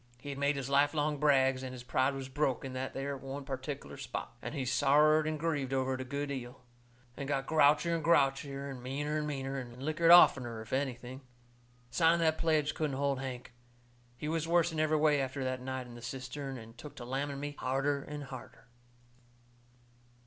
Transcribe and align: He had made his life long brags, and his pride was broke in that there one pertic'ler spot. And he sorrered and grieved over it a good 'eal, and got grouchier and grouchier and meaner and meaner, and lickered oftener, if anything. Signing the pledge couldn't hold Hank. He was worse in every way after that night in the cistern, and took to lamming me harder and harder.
He 0.19 0.29
had 0.29 0.39
made 0.39 0.55
his 0.55 0.67
life 0.67 0.95
long 0.95 1.19
brags, 1.19 1.61
and 1.61 1.73
his 1.73 1.83
pride 1.83 2.15
was 2.15 2.27
broke 2.27 2.65
in 2.65 2.73
that 2.73 2.95
there 2.95 3.15
one 3.15 3.45
pertic'ler 3.45 3.97
spot. 3.97 4.35
And 4.41 4.55
he 4.55 4.65
sorrered 4.65 5.27
and 5.27 5.39
grieved 5.39 5.73
over 5.73 5.93
it 5.93 6.01
a 6.01 6.03
good 6.03 6.31
'eal, 6.31 6.63
and 7.15 7.27
got 7.27 7.45
grouchier 7.45 7.93
and 7.93 8.03
grouchier 8.03 8.67
and 8.71 8.81
meaner 8.81 9.17
and 9.19 9.27
meaner, 9.27 9.59
and 9.59 9.77
lickered 9.83 10.09
oftener, 10.09 10.59
if 10.63 10.73
anything. 10.73 11.21
Signing 11.91 12.25
the 12.25 12.31
pledge 12.31 12.73
couldn't 12.73 12.97
hold 12.97 13.19
Hank. 13.19 13.53
He 14.17 14.27
was 14.27 14.47
worse 14.47 14.71
in 14.71 14.79
every 14.79 14.97
way 14.97 15.21
after 15.21 15.43
that 15.43 15.61
night 15.61 15.85
in 15.85 15.93
the 15.93 16.01
cistern, 16.01 16.57
and 16.57 16.75
took 16.75 16.95
to 16.95 17.05
lamming 17.05 17.39
me 17.39 17.55
harder 17.59 18.01
and 18.01 18.23
harder. 18.23 18.65